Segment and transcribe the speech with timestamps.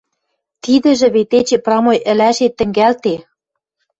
[0.63, 3.15] Тидӹжӹ вет эче прамой ӹлӓшет тӹнгӓлде.